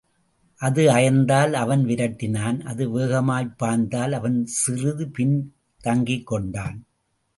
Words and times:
அது 0.59 0.87
அயர்ந்தால், 0.87 1.51
அவன் 1.53 1.85
விரட்டினான், 1.85 2.61
அது 2.61 2.99
வேகமாய்ப் 2.99 3.53
பாய்ந்தால், 3.57 4.11
அவன் 4.11 4.45
சிறிது 4.45 5.07
பின் 5.09 5.53
தங்கிக்கொண்டான். 5.83 6.77